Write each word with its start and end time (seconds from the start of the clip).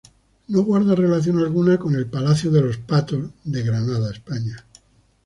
No 0.47 0.63
guarda 0.63 0.95
relación 0.95 1.37
alguna 1.37 1.77
con 1.77 1.93
el 1.93 2.07
"Palacio 2.07 2.49
de 2.49 2.61
los 2.61 2.77
Patos" 2.77 3.29
de 3.43 3.61
Granada, 3.61 4.09
España. 4.11 4.65